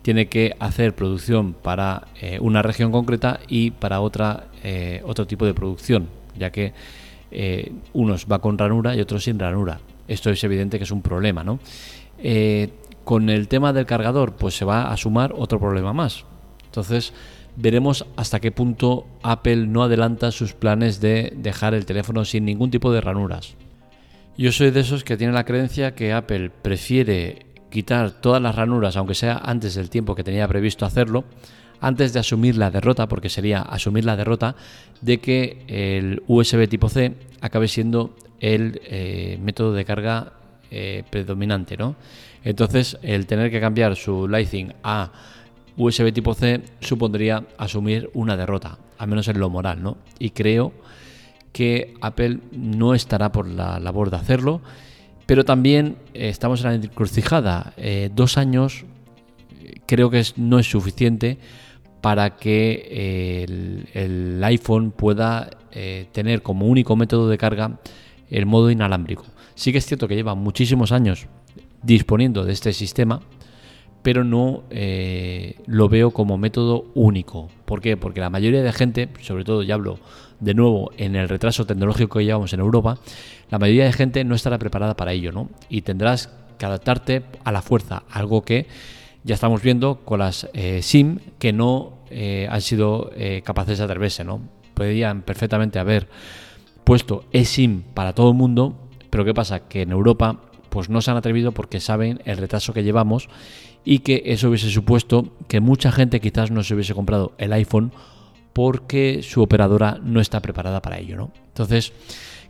tiene 0.02 0.28
que 0.28 0.56
hacer 0.60 0.96
producción 0.96 1.54
para 1.54 2.08
eh, 2.20 2.40
una 2.42 2.62
región 2.62 2.92
concreta 2.92 3.40
y 3.48 3.72
para 3.72 4.02
otra 4.02 4.48
eh, 4.64 5.02
otro 5.06 5.28
tipo 5.28 5.46
de 5.46 5.54
producción, 5.54 6.10
ya 6.38 6.50
que 6.52 6.74
eh, 7.32 7.72
unos 7.94 8.26
va 8.30 8.40
con 8.40 8.58
ranura 8.58 8.96
y 8.96 9.02
otros 9.02 9.24
sin 9.24 9.38
ranura. 9.40 9.80
Esto 10.08 10.30
es 10.30 10.44
evidente 10.44 10.78
que 10.78 10.84
es 10.84 10.92
un 10.92 11.02
problema, 11.02 11.44
¿no? 11.44 11.60
con 13.04 13.32
el 13.32 13.48
tema 13.48 13.74
del 13.74 13.88
cargador, 13.88 14.34
pues 14.34 14.56
se 14.56 14.64
va 14.64 14.92
a 14.92 14.96
sumar 14.96 15.34
otro 15.36 15.60
problema 15.60 15.92
más. 15.92 16.24
Entonces, 16.66 17.14
veremos 17.56 18.06
hasta 18.16 18.40
qué 18.40 18.52
punto 18.52 19.08
Apple 19.24 19.68
no 19.68 19.84
adelanta 19.84 20.32
sus 20.32 20.54
planes 20.54 21.02
de 21.02 21.34
dejar 21.36 21.74
el 21.74 21.86
teléfono 21.86 22.26
sin 22.26 22.46
ningún 22.46 22.72
tipo 22.72 22.92
de 22.92 23.02
ranuras. 23.02 23.56
Yo 24.38 24.52
soy 24.52 24.72
de 24.72 24.80
esos 24.80 25.04
que 25.04 25.18
tienen 25.18 25.36
la 25.36 25.46
creencia 25.46 25.94
que 25.94 26.14
Apple 26.14 26.50
prefiere 26.50 27.46
quitar 27.70 28.12
todas 28.12 28.42
las 28.42 28.56
ranuras, 28.56 28.98
aunque 28.98 29.16
sea 29.16 29.38
antes 29.44 29.76
del 29.76 29.90
tiempo 29.90 30.16
que 30.16 30.24
tenía 30.24 30.48
previsto 30.48 30.86
hacerlo, 30.86 31.26
antes 31.80 32.14
de 32.14 32.20
asumir 32.20 32.58
la 32.58 32.72
derrota, 32.72 33.08
porque 33.08 33.30
sería 33.30 33.62
asumir 33.62 34.06
la 34.06 34.16
derrota 34.16 34.56
de 35.02 35.20
que 35.20 35.64
el 35.68 36.24
USB 36.28 36.68
tipo 36.68 36.90
C 36.90 37.14
acabe 37.42 37.68
siendo 37.68 38.16
el 38.40 38.82
eh, 38.86 39.38
método 39.42 39.74
de 39.74 39.86
carga 39.86 40.34
eh, 40.70 41.04
predominante, 41.10 41.78
¿no? 41.78 41.96
Entonces, 42.44 42.98
el 43.04 43.28
tener 43.28 43.52
que 43.52 43.60
cambiar 43.60 43.96
su 43.96 44.28
Lightning 44.28 44.74
a 44.84 45.12
USB 45.78 46.14
tipo 46.14 46.34
C 46.34 46.62
supondría 46.80 47.46
asumir 47.58 48.10
una 48.14 48.38
derrota, 48.38 48.78
al 48.98 49.08
menos 49.08 49.28
en 49.28 49.40
lo 49.40 49.50
moral, 49.50 49.82
¿no? 49.82 49.98
Y 50.20 50.32
creo 50.32 50.74
que 51.52 51.94
Apple 52.02 52.40
no 52.52 52.94
estará 52.94 53.32
por 53.32 53.48
la 53.48 53.80
labor 53.80 54.10
de 54.10 54.18
hacerlo, 54.18 54.62
pero 55.26 55.46
también 55.46 55.98
eh, 56.14 56.30
estamos 56.30 56.64
en 56.64 56.68
la 56.68 56.76
encrucijada. 56.76 57.74
Eh, 57.78 58.10
dos 58.14 58.38
años 58.38 58.86
eh, 59.62 59.80
creo 59.86 60.10
que 60.10 60.24
no 60.38 60.60
es 60.60 60.70
suficiente 60.70 61.38
para 62.02 62.36
que 62.36 63.44
el, 63.94 64.44
iPhone 64.44 64.92
pueda 64.92 65.52
tener 66.12 66.42
como 66.42 66.66
único 66.66 66.96
método 66.96 67.30
de 67.30 67.38
carga 67.38 67.80
el 68.30 68.48
modo 68.48 68.72
inalámbrico. 68.72 69.24
Sí 69.54 69.72
que 69.72 69.78
es 69.78 69.86
cierto 69.86 70.08
que 70.08 70.16
lleva 70.16 70.34
muchísimos 70.34 70.92
años 70.92 71.28
disponiendo 71.84 72.44
de 72.44 72.54
este 72.54 72.74
sistema, 72.74 73.22
pero 74.02 74.24
no 74.24 74.64
eh, 74.70 75.56
lo 75.66 75.90
veo 75.90 76.12
como 76.12 76.38
método 76.38 76.86
único. 76.94 77.50
¿Por 77.66 77.82
qué? 77.82 77.98
Porque 77.98 78.20
la 78.20 78.30
mayoría 78.30 78.64
de 78.64 78.74
gente, 78.74 79.10
sobre 79.22 79.44
todo 79.44 79.64
ya 79.64 79.76
hablo 79.76 80.00
de 80.40 80.54
nuevo 80.54 80.92
en 80.98 81.16
el 81.16 81.30
retraso 81.30 81.66
tecnológico 81.66 82.18
que 82.18 82.26
llevamos 82.26 82.54
en 82.54 82.62
Europa, 82.62 82.98
la 83.50 83.60
mayoría 83.60 83.86
de 83.86 83.94
gente 83.94 84.24
no 84.24 84.36
estará 84.36 84.58
preparada 84.58 84.96
para 84.96 85.14
ello, 85.14 85.32
¿no? 85.32 85.50
Y 85.70 85.82
tendrás 85.82 86.30
que 86.58 86.66
adaptarte 86.66 87.24
a 87.44 87.52
la 87.52 87.62
fuerza, 87.62 88.04
algo 88.10 88.42
que 88.42 88.68
ya 89.24 89.36
estamos 89.36 89.62
viendo 89.62 90.00
con 90.00 90.20
las 90.20 90.50
eh, 90.54 90.82
SIM 90.82 91.20
que 91.38 91.54
no 91.54 92.00
eh, 92.10 92.48
han 92.50 92.62
sido 92.62 93.12
capaces 93.44 93.78
de 93.78 93.84
atreverse, 93.84 94.24
¿no? 94.24 94.42
Podrían 94.74 95.22
perfectamente 95.22 95.78
haber 95.78 96.08
puesto 96.84 97.26
eSIM 97.32 97.84
para 97.94 98.14
todo 98.14 98.32
el 98.32 98.36
mundo, 98.36 98.90
pero 99.12 99.24
¿qué 99.26 99.34
pasa? 99.34 99.68
Que 99.68 99.84
en 99.84 99.92
Europa 99.92 100.40
pues 100.72 100.90
no 100.90 101.02
se 101.02 101.12
han 101.12 101.18
atrevido 101.18 101.52
porque 101.52 101.82
saben 101.82 102.22
el 102.24 102.38
retraso 102.38 102.74
que 102.74 102.82
llevamos 102.82 103.28
y 103.84 104.00
que 104.00 104.24
eso 104.28 104.48
hubiese 104.48 104.70
supuesto 104.70 105.36
que 105.50 105.60
mucha 105.60 105.92
gente 105.92 106.22
quizás 106.22 106.50
no 106.50 106.64
se 106.64 106.74
hubiese 106.74 106.96
comprado 106.96 107.34
el 107.38 107.52
iPhone 107.52 107.92
porque 108.54 109.20
su 109.22 109.42
operadora 109.42 110.00
no 110.02 110.22
está 110.22 110.40
preparada 110.40 110.82
para 110.82 110.98
ello, 110.98 111.18
¿no? 111.18 111.32
Entonces, 111.48 111.92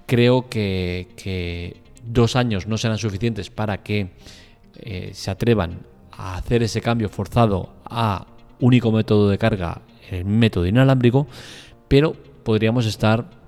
creo 0.06 0.50
que, 0.50 1.82
dos 2.06 2.36
años 2.36 2.68
no 2.68 2.78
serán 2.78 3.00
suficientes 3.00 3.50
para 3.50 3.82
que 3.82 4.12
eh, 4.76 5.12
se 5.14 5.32
atrevan 5.32 5.80
a 6.12 6.36
hacer 6.36 6.62
ese 6.62 6.80
cambio 6.80 7.10
forzado 7.10 7.74
a 7.86 8.28
único 8.60 8.92
método 8.92 9.30
de 9.30 9.40
carga, 9.40 9.82
el 10.12 10.26
método 10.26 10.68
inalámbrico, 10.68 11.28
pero 11.88 12.14
podríamos 12.44 12.86
estar 12.86 13.41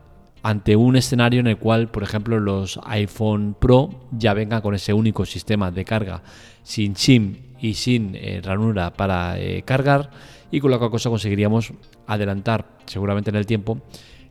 ante 0.43 0.75
un 0.75 0.97
escenario 0.97 1.39
en 1.39 1.47
el 1.47 1.57
cual, 1.57 1.89
por 1.89 2.03
ejemplo, 2.03 2.37
los 2.37 2.79
iPhone 2.83 3.55
Pro 3.57 4.07
ya 4.11 4.33
vengan 4.33 4.61
con 4.61 4.75
ese 4.75 4.91
único 4.93 5.25
sistema 5.25 5.71
de 5.71 5.85
carga 5.85 6.21
sin 6.63 6.97
SIM 6.97 7.37
y 7.61 7.75
sin 7.75 8.13
eh, 8.15 8.41
ranura 8.43 8.91
para 8.93 9.39
eh, 9.39 9.63
cargar 9.63 10.11
y 10.51 10.59
con 10.59 10.69
la 10.69 10.77
cual 10.77 10.91
cosa 10.91 11.09
conseguiríamos 11.09 11.71
adelantar 12.07 12.65
seguramente 12.85 13.29
en 13.29 13.37
el 13.37 13.45
tiempo 13.45 13.81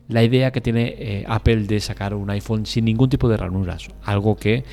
la 0.09 0.23
idea 0.23 0.53
que 0.53 0.61
tiene 0.61 0.95
eh, 0.99 1.25
Apple 1.27 1.63
de 1.63 1.81
sacar 1.81 2.15
un 2.15 2.29
iPhone 2.29 2.67
sin 2.67 2.85
ningún 2.85 3.09
tipo 3.09 3.27
de 3.31 3.39
ranuras, 3.39 3.89
algo 4.05 4.37
que 4.37 4.65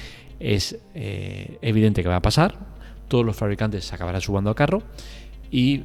es 0.42 0.78
evidente 0.94 2.02
que 2.02 2.08
va 2.08 2.18
a 2.18 2.22
pasar, 2.22 2.58
todos 3.08 3.26
los 3.26 3.36
fabricantes 3.36 3.86
se 3.86 3.96
acabarán 3.96 4.22
subando 4.22 4.50
al 4.50 4.56
carro 4.56 4.84
y 5.52 5.84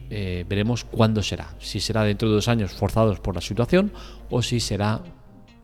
veremos 0.49 0.85
cuándo 0.85 1.25
será, 1.25 1.57
si 1.59 1.81
será 1.81 2.05
dentro 2.05 2.29
de 2.29 2.37
dos 2.37 2.47
años 2.47 2.73
forzados 2.73 3.19
por 3.19 3.35
la 3.35 3.41
situación 3.41 3.91
o 4.31 4.43
si 4.43 4.61
será 4.61 5.03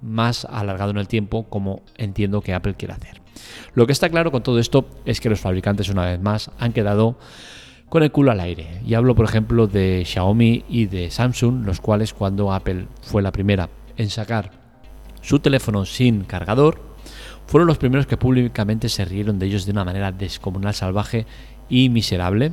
más 0.03 0.45
alargado 0.45 0.91
en 0.91 0.99
el 0.99 1.09
tiempo 1.09 1.45
como 1.49 1.83
entiendo 1.97 2.41
que 2.41 2.55
Apple 2.55 2.75
quiere 2.75 2.95
hacer. 2.95 3.21
Lo 3.75 3.87
que 3.87 3.93
está 3.93 4.09
claro 4.09 4.31
con 4.31 4.43
todo 4.43 4.59
esto 4.59 4.89
es 5.05 5.21
que 5.21 5.31
los 5.31 5.41
fabricantes 5.41 5.89
una 5.89 6.07
vez 6.07 6.21
más 6.21 6.51
han 6.59 6.73
quedado 6.73 7.19
con 7.89 8.03
el 8.03 8.13
culo 8.13 8.31
al 8.31 8.41
aire. 8.41 8.81
Y 8.87 8.95
hablo 8.95 9.15
por 9.15 9.27
ejemplo 9.27 9.67
de 9.67 10.05
Xiaomi 10.07 10.65
y 10.69 10.87
de 10.87 11.11
Samsung, 11.11 11.67
los 11.67 11.81
cuales 11.81 12.15
cuando 12.15 12.53
Apple 12.53 12.87
fue 13.03 13.23
la 13.23 13.33
primera 13.33 13.69
en 13.97 14.11
sacar 14.11 14.53
su 15.21 15.41
teléfono 15.41 15.85
sin 15.85 16.25
cargador, 16.25 16.81
fueron 17.47 17.67
los 17.67 17.79
primeros 17.79 18.07
que 18.07 18.17
públicamente 18.17 18.89
se 18.89 19.05
rieron 19.05 19.39
de 19.39 19.47
ellos 19.47 19.67
de 19.67 19.73
una 19.73 19.85
manera 19.85 20.13
descomunal, 20.13 20.73
salvaje 20.73 21.27
y 21.69 21.89
miserable. 21.89 22.53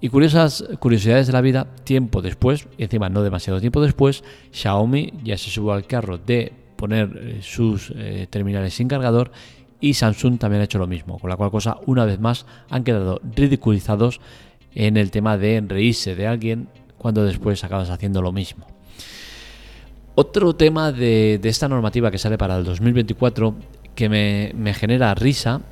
Y 0.00 0.08
curiosas 0.08 0.64
curiosidades 0.78 1.26
de 1.26 1.32
la 1.34 1.42
vida, 1.42 1.66
tiempo 1.84 2.22
después, 2.22 2.66
y 2.78 2.84
encima 2.84 3.10
no 3.10 3.22
demasiado 3.22 3.60
tiempo 3.60 3.82
después, 3.82 4.24
Xiaomi 4.50 5.12
ya 5.22 5.36
se 5.36 5.50
subió 5.50 5.72
al 5.72 5.86
carro 5.86 6.16
de 6.16 6.52
poner 6.76 7.10
eh, 7.20 7.38
sus 7.42 7.92
eh, 7.94 8.26
terminales 8.30 8.72
sin 8.72 8.88
cargador 8.88 9.30
y 9.80 9.94
Samsung 9.94 10.38
también 10.38 10.62
ha 10.62 10.64
hecho 10.64 10.78
lo 10.78 10.86
mismo, 10.86 11.18
con 11.18 11.28
la 11.28 11.36
cual 11.36 11.50
cosa 11.50 11.78
una 11.86 12.06
vez 12.06 12.18
más 12.18 12.46
han 12.70 12.84
quedado 12.84 13.20
ridiculizados 13.34 14.20
en 14.74 14.96
el 14.96 15.10
tema 15.10 15.36
de 15.36 15.62
reírse 15.66 16.14
de 16.14 16.26
alguien 16.26 16.68
cuando 16.96 17.24
después 17.24 17.62
acabas 17.64 17.90
haciendo 17.90 18.22
lo 18.22 18.32
mismo. 18.32 18.66
Otro 20.14 20.54
tema 20.54 20.92
de, 20.92 21.40
esta 21.42 21.68
normativa 21.68 22.10
que 22.10 22.18
sale 22.18 22.38
para 22.38 22.56
el 22.56 22.64
2024 22.64 23.54
que 23.94 24.08
me, 24.08 24.52
me 24.54 24.74
genera 24.74 25.14
risa 25.14 25.62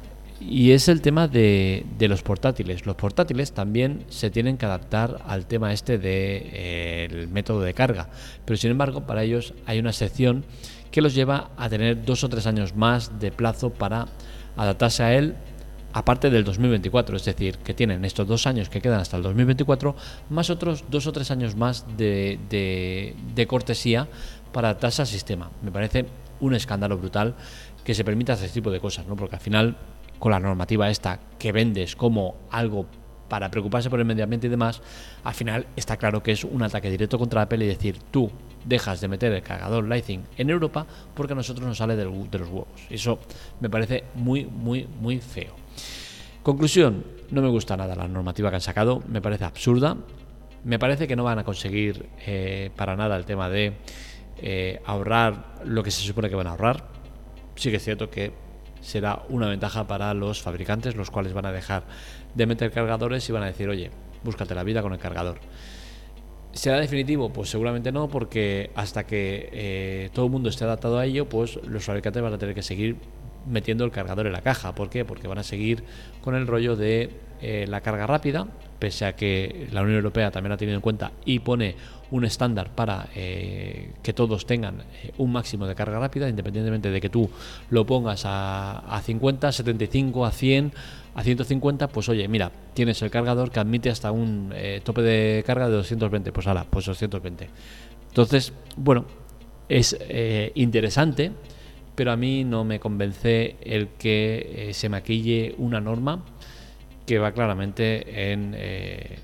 y 0.40 0.70
es 0.70 0.88
el 0.88 1.00
tema 1.00 1.26
de, 1.26 1.84
los 2.00 2.22
portátiles. 2.22 2.86
Los 2.86 2.96
portátiles 2.96 3.52
también 3.52 4.04
se 4.08 4.30
tienen 4.30 4.56
que 4.56 4.66
adaptar 4.66 5.22
al 5.26 5.46
tema 5.46 5.72
este 5.72 5.98
del 5.98 6.02
de, 6.02 6.50
eh, 6.52 7.28
método 7.30 7.60
de 7.60 7.74
carga. 7.74 8.08
Pero 8.44 8.56
sin 8.56 8.70
embargo, 8.70 9.06
para 9.06 9.24
ellos 9.24 9.54
hay 9.66 9.78
una 9.78 9.92
sección 9.92 10.44
que 10.90 11.02
los 11.02 11.14
lleva 11.14 11.50
a 11.56 11.68
tener 11.68 12.04
dos 12.04 12.24
o 12.24 12.28
tres 12.28 12.46
años 12.46 12.74
más 12.74 13.18
de 13.18 13.32
plazo 13.32 13.70
para 13.70 14.06
adaptarse 14.56 15.02
a 15.02 15.14
él, 15.14 15.34
aparte 15.92 16.30
del 16.30 16.44
2024. 16.44 17.16
Es 17.16 17.24
decir, 17.24 17.58
que 17.58 17.74
tienen 17.74 18.04
estos 18.04 18.26
dos 18.26 18.46
años 18.46 18.68
que 18.68 18.80
quedan 18.80 19.00
hasta 19.00 19.16
el 19.16 19.24
2024, 19.24 19.96
más 20.30 20.50
otros 20.50 20.84
dos 20.88 21.06
o 21.08 21.12
tres 21.12 21.30
años 21.32 21.56
más 21.56 21.84
de, 21.96 22.38
de 23.34 23.46
cortesía 23.48 24.08
para 24.52 24.68
adaptarse 24.68 25.02
al 25.02 25.08
sistema. 25.08 25.50
Me 25.62 25.72
parece 25.72 26.06
un 26.40 26.54
escándalo 26.54 26.96
brutal 26.96 27.34
que 27.84 27.94
se 27.94 28.04
permita 28.04 28.34
este 28.34 28.48
tipo 28.48 28.70
de 28.70 28.80
cosas, 28.80 29.06
¿no? 29.06 29.16
porque 29.16 29.36
al 29.36 29.42
final 29.42 29.76
con 30.18 30.32
la 30.32 30.40
normativa 30.40 30.90
esta 30.90 31.20
que 31.38 31.52
vendes 31.52 31.96
como 31.96 32.36
algo 32.50 32.86
para 33.28 33.50
preocuparse 33.50 33.90
por 33.90 34.00
el 34.00 34.06
medio 34.06 34.24
ambiente 34.24 34.46
y 34.46 34.50
demás, 34.50 34.80
al 35.22 35.34
final 35.34 35.66
está 35.76 35.96
claro 35.96 36.22
que 36.22 36.32
es 36.32 36.44
un 36.44 36.62
ataque 36.62 36.90
directo 36.90 37.18
contra 37.18 37.42
Apple 37.42 37.64
y 37.64 37.68
decir, 37.68 37.98
tú 38.10 38.30
dejas 38.64 39.00
de 39.00 39.08
meter 39.08 39.32
el 39.32 39.42
cargador 39.42 39.86
Lightning 39.86 40.24
en 40.36 40.50
Europa 40.50 40.86
porque 41.14 41.34
a 41.34 41.36
nosotros 41.36 41.66
nos 41.66 41.78
sale 41.78 41.94
de 41.94 42.04
los 42.04 42.48
huevos. 42.48 42.68
Eso 42.90 43.18
me 43.60 43.68
parece 43.68 44.04
muy, 44.14 44.46
muy, 44.46 44.86
muy 45.00 45.20
feo. 45.20 45.54
Conclusión, 46.42 47.04
no 47.30 47.42
me 47.42 47.48
gusta 47.48 47.76
nada 47.76 47.94
la 47.94 48.08
normativa 48.08 48.48
que 48.48 48.56
han 48.56 48.62
sacado, 48.62 49.02
me 49.08 49.20
parece 49.20 49.44
absurda, 49.44 49.96
me 50.64 50.78
parece 50.78 51.06
que 51.06 51.16
no 51.16 51.24
van 51.24 51.38
a 51.38 51.44
conseguir 51.44 52.08
eh, 52.26 52.70
para 52.74 52.96
nada 52.96 53.16
el 53.16 53.24
tema 53.24 53.48
de 53.48 53.74
eh, 54.38 54.80
ahorrar 54.84 55.56
lo 55.64 55.82
que 55.82 55.90
se 55.90 56.02
supone 56.02 56.28
que 56.28 56.34
van 56.34 56.46
a 56.46 56.50
ahorrar. 56.50 56.84
Sí 57.56 57.70
que 57.70 57.76
es 57.76 57.84
cierto 57.84 58.08
que 58.08 58.32
será 58.80 59.22
una 59.28 59.48
ventaja 59.48 59.86
para 59.86 60.14
los 60.14 60.42
fabricantes, 60.42 60.96
los 60.96 61.10
cuales 61.10 61.32
van 61.32 61.46
a 61.46 61.52
dejar 61.52 61.84
de 62.34 62.46
meter 62.46 62.70
cargadores 62.70 63.28
y 63.28 63.32
van 63.32 63.42
a 63.42 63.46
decir, 63.46 63.68
oye, 63.68 63.90
búscate 64.24 64.54
la 64.54 64.64
vida 64.64 64.82
con 64.82 64.92
el 64.92 64.98
cargador. 64.98 65.38
¿Será 66.52 66.78
definitivo? 66.80 67.32
Pues 67.32 67.50
seguramente 67.50 67.92
no, 67.92 68.08
porque 68.08 68.70
hasta 68.74 69.06
que 69.06 69.48
eh, 69.52 70.10
todo 70.12 70.26
el 70.26 70.32
mundo 70.32 70.48
esté 70.48 70.64
adaptado 70.64 70.98
a 70.98 71.04
ello, 71.04 71.28
pues 71.28 71.56
los 71.64 71.84
fabricantes 71.84 72.22
van 72.22 72.32
a 72.32 72.38
tener 72.38 72.54
que 72.54 72.62
seguir 72.62 72.96
metiendo 73.48 73.84
el 73.84 73.90
cargador 73.90 74.26
en 74.26 74.32
la 74.32 74.42
caja. 74.42 74.74
¿Por 74.74 74.90
qué? 74.90 75.04
Porque 75.04 75.28
van 75.28 75.38
a 75.38 75.42
seguir 75.42 75.84
con 76.20 76.34
el 76.34 76.46
rollo 76.46 76.76
de 76.76 77.10
eh, 77.40 77.66
la 77.68 77.80
carga 77.82 78.04
rápida, 78.04 78.48
pese 78.80 79.04
a 79.04 79.14
que 79.14 79.68
la 79.70 79.82
Unión 79.82 79.96
Europea 79.96 80.32
también 80.32 80.52
ha 80.52 80.56
tenido 80.56 80.74
en 80.74 80.80
cuenta 80.80 81.12
y 81.24 81.38
pone 81.38 81.76
un 82.10 82.24
estándar 82.24 82.74
para 82.74 83.08
eh, 83.14 83.92
que 84.02 84.12
todos 84.12 84.44
tengan 84.44 84.80
eh, 84.80 85.12
un 85.18 85.30
máximo 85.30 85.66
de 85.68 85.76
carga 85.76 86.00
rápida, 86.00 86.28
independientemente 86.28 86.90
de 86.90 87.00
que 87.00 87.08
tú 87.08 87.30
lo 87.70 87.86
pongas 87.86 88.24
a, 88.24 88.78
a 88.80 89.00
50, 89.00 89.52
75, 89.52 90.26
a 90.26 90.32
100, 90.32 90.72
a 91.14 91.22
150, 91.22 91.88
pues 91.88 92.08
oye, 92.08 92.26
mira, 92.26 92.50
tienes 92.74 93.00
el 93.02 93.10
cargador 93.10 93.52
que 93.52 93.60
admite 93.60 93.90
hasta 93.90 94.10
un 94.10 94.52
tope 94.82 95.02
de 95.02 95.44
carga 95.46 95.68
de 95.68 95.76
220, 95.76 96.32
pues 96.32 96.46
ala, 96.48 96.66
pues 96.68 96.86
220. 96.86 97.48
Entonces, 98.08 98.52
bueno, 98.76 99.04
es 99.68 99.96
interesante 100.54 101.32
pero 101.98 102.12
a 102.12 102.16
mí 102.16 102.44
no 102.44 102.62
me 102.62 102.78
convence 102.78 103.56
el 103.60 103.88
que 103.98 104.68
eh, 104.68 104.72
se 104.72 104.88
maquille 104.88 105.56
una 105.58 105.80
norma 105.80 106.24
que 107.04 107.18
va 107.18 107.32
claramente 107.32 108.30
en, 108.30 108.54
eh, 108.56 109.18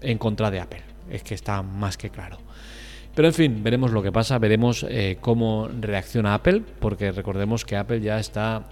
en 0.00 0.16
contra 0.16 0.48
de 0.52 0.60
Apple. 0.60 0.82
Es 1.10 1.24
que 1.24 1.34
está 1.34 1.60
más 1.62 1.96
que 1.96 2.10
claro. 2.10 2.38
Pero 3.16 3.26
en 3.26 3.34
fin, 3.34 3.64
veremos 3.64 3.90
lo 3.90 4.00
que 4.00 4.12
pasa, 4.12 4.38
veremos 4.38 4.86
eh, 4.88 5.18
cómo 5.20 5.68
reacciona 5.80 6.34
Apple, 6.34 6.62
porque 6.78 7.10
recordemos 7.10 7.64
que 7.64 7.74
Apple 7.76 8.00
ya 8.00 8.20
está 8.20 8.68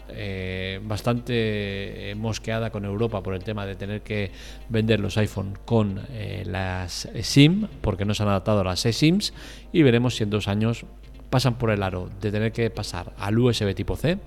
bastante 0.85 2.14
mosqueada 2.16 2.71
con 2.71 2.85
Europa 2.85 3.25
por 3.25 3.35
el 3.35 3.42
tema 3.42 3.66
de 3.66 3.75
tener 3.75 4.02
que 4.02 4.30
vender 4.68 5.00
los 5.00 5.18
iPhone 5.18 5.59
con 5.64 6.00
las 6.45 7.09
SIM, 7.23 7.66
porque 7.80 8.04
no 8.04 8.14
se 8.14 8.23
han 8.23 8.28
adaptado 8.28 8.61
a 8.61 8.64
las 8.64 8.87
eSIMs, 8.87 9.35
y 9.73 9.83
veremos 9.83 10.14
si 10.14 10.23
en 10.23 10.30
dos 10.30 10.47
años 10.47 10.87
pasan 11.30 11.56
por 11.59 11.71
el 11.71 11.83
aro 11.83 12.09
de 12.21 12.30
tener 12.30 12.52
que 12.52 12.71
pasar 12.71 13.12
al 13.18 13.38
USB 13.38 13.75
tipo 13.75 13.97
C, 13.97 14.18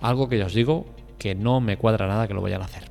algo 0.00 0.28
que 0.28 0.38
ya 0.38 0.46
os 0.46 0.54
digo 0.54 0.86
que 1.18 1.34
no 1.34 1.60
me 1.60 1.76
cuadra 1.76 2.06
nada 2.06 2.28
que 2.28 2.34
lo 2.34 2.42
vayan 2.42 2.62
a 2.62 2.66
hacer. 2.66 2.84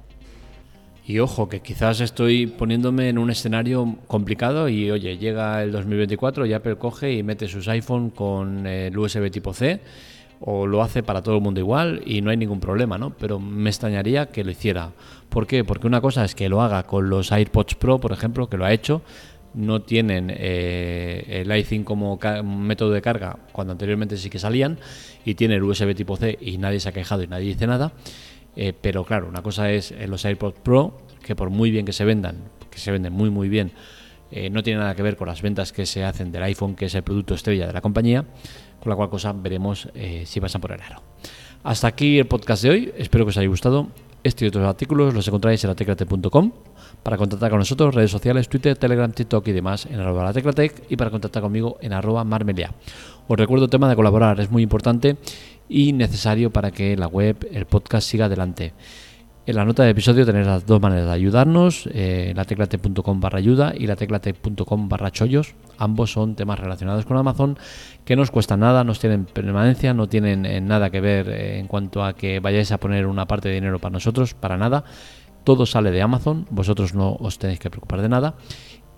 Y 1.06 1.20
ojo, 1.20 1.48
que 1.48 1.62
quizás 1.62 2.01
estoy 2.01 2.48
poniéndome 2.48 3.08
en 3.08 3.18
un 3.18 3.30
escenario 3.30 3.96
complicado 4.08 4.68
y 4.68 4.92
oye, 4.92 5.18
llega 5.18 5.63
el 5.63 5.72
2024 5.72 6.46
y 6.46 6.51
Apple 6.51 6.75
coge 6.75 7.13
y 7.13 7.24
mete 7.24 7.48
sus 7.48 7.70
iPhone 7.70 8.10
con 8.10 8.68
el 8.68 8.98
USB 8.98 9.32
tipo 9.32 9.54
C 9.54 9.80
o 10.42 10.68
lo 10.68 10.84
hace 10.84 11.04
para 11.04 11.24
todo 11.24 11.36
el 11.36 11.42
mundo 11.42 11.62
igual 11.62 12.01
y 12.06 12.22
no 12.22 12.30
hay 12.30 12.38
ningún 12.38 12.60
problema, 12.60 12.98
¿no? 12.98 13.12
Pero 13.12 13.39
me 13.39 13.70
extrañaría 13.70 14.27
que 14.27 14.44
lo 14.44 14.51
hiciera. 14.51 14.92
¿Por 15.30 15.48
qué? 15.48 15.63
Porque 15.63 15.88
una 15.88 16.01
cosa 16.01 16.25
es 16.25 16.36
que 16.36 16.50
lo 16.50 16.62
haga 16.62 16.84
con 16.84 17.10
los 17.10 17.32
AirPods 17.32 17.75
Pro, 17.75 18.00
por 18.00 18.12
ejemplo, 18.12 18.50
que 18.50 18.58
lo 18.58 18.66
ha 18.66 18.74
hecho, 18.74 19.01
no 19.58 19.82
tienen 19.82 20.32
eh, 20.32 21.42
el 21.42 21.56
iThing 21.56 21.84
como 21.84 22.20
método 22.44 22.92
de 22.92 23.02
carga 23.02 23.38
cuando 23.52 23.72
anteriormente 23.72 24.16
sí 24.16 24.30
que 24.30 24.38
salían 24.38 24.78
y 25.26 25.34
tiene 25.34 25.56
el 25.56 25.64
USB 25.64 25.96
tipo 25.96 26.16
C 26.16 26.38
y 26.40 26.60
nadie 26.60 26.80
se 26.80 26.90
ha 26.90 26.92
quejado 26.92 27.24
y 27.24 27.28
nadie 27.28 27.48
dice 27.48 27.66
nada. 27.66 27.92
Eh, 28.56 28.74
pero 28.80 29.04
claro, 29.04 29.28
una 29.28 29.42
cosa 29.42 29.72
es 29.72 29.94
los 30.08 30.24
AirPods 30.26 30.60
Pro, 30.62 31.02
que 31.24 31.36
por 31.36 31.50
muy 31.50 31.72
bien 31.72 31.86
que 31.86 31.94
se 31.94 32.06
vendan, 32.06 32.38
que 32.70 32.78
se 32.78 32.92
venden 32.92 33.14
muy 33.14 33.32
muy 33.32 33.50
bien, 33.50 33.72
eh, 34.32 34.50
no 34.52 34.62
tiene 34.62 34.80
nada 34.80 34.94
que 34.94 35.02
ver 35.02 35.16
con 35.16 35.28
las 35.28 35.42
ventas 35.42 35.74
que 35.74 35.86
se 35.86 36.04
hacen 36.04 36.32
del 36.32 36.44
iPhone, 36.44 36.76
que 36.76 36.86
es 36.86 36.96
el 36.96 37.04
producto 37.04 37.34
estrella 37.34 37.66
de 37.66 37.74
la 37.74 37.82
compañía, 37.82 38.26
con 38.80 38.92
la 38.92 38.96
cual 38.96 39.10
cosa 39.10 39.34
veremos 39.34 39.90
si 40.26 40.40
pasan 40.40 40.62
por 40.62 40.72
el 40.72 40.82
aro. 40.82 41.02
Hasta 41.64 41.88
aquí 41.88 42.20
el 42.20 42.28
podcast 42.28 42.64
de 42.64 42.70
hoy, 42.70 42.94
espero 42.98 43.26
que 43.26 43.30
os 43.30 43.38
haya 43.38 43.48
gustado. 43.48 43.88
Este 44.24 44.46
y 44.46 44.48
otros 44.50 44.66
artículos 44.66 45.14
los 45.14 45.28
encontráis 45.28 45.64
en 45.64 45.70
lateclate.com. 45.70 46.52
Para 47.04 47.18
contactar 47.18 47.50
con 47.50 47.60
nosotros, 47.60 47.96
redes 47.96 48.12
sociales, 48.12 48.50
Twitter, 48.50 48.78
Telegram, 48.78 49.12
TikTok 49.12 49.48
y 49.48 49.52
demás 49.52 49.86
en 49.86 50.00
arroba 50.00 50.24
lateclatec 50.24 50.84
y 50.90 50.98
para 50.98 51.10
contactar 51.10 51.42
conmigo 51.42 51.78
en 51.82 51.94
arroba 51.94 52.24
marmelia. 52.24 52.74
Os 53.28 53.38
recuerdo 53.38 53.66
el 53.66 53.72
tema 53.72 53.90
de 53.90 53.96
colaborar, 53.96 54.40
es 54.40 54.50
muy 54.52 54.64
importante 54.64 55.18
y 55.70 55.94
necesario 55.94 56.52
para 56.52 56.72
que 56.72 56.98
la 56.98 57.08
web, 57.08 57.48
el 57.52 57.66
podcast 57.66 58.08
siga 58.08 58.26
adelante. 58.26 58.74
En 59.48 59.56
la 59.56 59.63
nota 59.63 59.84
de 59.84 59.92
episodio 59.92 60.25
tenéis 60.25 60.46
las 60.46 60.66
dos 60.66 60.82
maneras 60.82 61.06
de 61.06 61.12
ayudarnos, 61.13 61.88
eh, 61.94 62.34
lateclate.com 62.36 63.22
barra 63.22 63.38
ayuda 63.38 63.74
y 63.74 63.88
lateclate.com 63.88 64.89
barra 64.89 65.10
chollos. 65.10 65.56
Ambos 65.77 66.12
son 66.12 66.36
temas 66.36 66.60
relacionados 66.60 67.06
con 67.06 67.16
Amazon 67.16 67.58
que 68.04 68.18
no 68.18 68.27
cuesta 68.27 68.58
nada, 68.58 68.84
no 68.84 68.94
tienen 68.94 69.24
permanencia, 69.24 69.94
no 69.94 70.10
tienen 70.10 70.46
eh, 70.46 70.60
nada 70.60 70.89
que 70.89 71.00
ver 71.00 71.30
eh, 71.30 71.60
en 71.60 71.68
cuanto 71.68 72.04
a 72.04 72.12
que 72.12 72.42
vayáis 72.42 72.74
a 72.74 72.77
poner 72.77 73.08
una 73.08 73.25
parte 73.25 73.48
de 73.48 73.56
dinero 73.56 73.80
para 73.80 73.94
nosotros, 73.94 74.34
para 74.34 74.58
nada. 74.58 74.84
Todo 75.46 75.66
sale 75.66 75.92
de 75.92 76.01
Amazon, 76.01 76.46
vosotros 76.50 76.94
no 76.94 77.13
os 77.13 77.39
tenéis 77.39 77.60
que 77.60 77.70
preocupar 77.70 78.01
de 78.01 78.10
nada 78.10 78.36